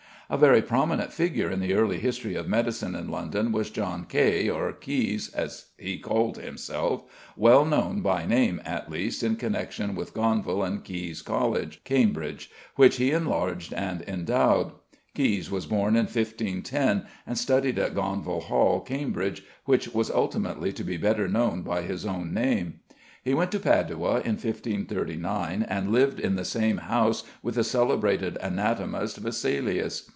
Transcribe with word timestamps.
A 0.33 0.37
very 0.37 0.61
prominent 0.61 1.11
figure 1.11 1.51
in 1.51 1.59
the 1.59 1.73
early 1.73 1.99
history 1.99 2.35
of 2.35 2.47
medicine 2.47 2.95
in 2.95 3.09
London 3.09 3.53
is 3.53 3.69
=John 3.69 4.05
Kaye=, 4.07 4.47
or 4.49 4.71
=Caius=, 4.71 5.27
as 5.35 5.65
he 5.77 5.99
called 5.99 6.37
himself, 6.37 7.03
well 7.35 7.65
known, 7.65 7.99
by 7.99 8.25
name 8.25 8.61
at 8.63 8.89
least, 8.89 9.23
in 9.23 9.35
connexion 9.35 9.93
with 9.93 10.13
Gonville 10.13 10.63
and 10.63 10.85
Caius 10.85 11.21
College, 11.21 11.81
Cambridge, 11.83 12.49
which 12.77 12.95
he 12.95 13.11
enlarged 13.11 13.73
and 13.73 14.03
endowed. 14.03 14.71
Caius 15.17 15.51
was 15.51 15.65
born 15.65 15.97
in 15.97 16.05
1510, 16.05 17.07
and 17.27 17.37
studied 17.37 17.77
at 17.77 17.93
Gonville 17.93 18.43
Hall, 18.43 18.79
Cambridge, 18.79 19.43
which 19.65 19.89
was 19.93 20.09
ultimately 20.09 20.71
to 20.71 20.85
be 20.85 20.95
better 20.95 21.27
known 21.27 21.61
by 21.61 21.81
his 21.81 22.05
own 22.05 22.33
name. 22.33 22.79
He 23.21 23.33
went 23.33 23.51
to 23.51 23.59
Padua 23.59 24.21
in 24.21 24.37
1539, 24.39 25.63
and 25.63 25.91
lived 25.91 26.21
in 26.21 26.35
the 26.35 26.45
same 26.45 26.77
house 26.77 27.25
with 27.43 27.55
the 27.55 27.65
celebrated 27.65 28.37
anatomist, 28.37 29.17
Vesalius. 29.17 30.09